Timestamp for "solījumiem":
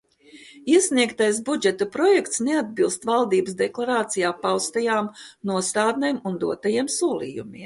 6.97-7.59